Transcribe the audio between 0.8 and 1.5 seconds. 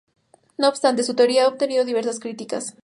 su teoría ha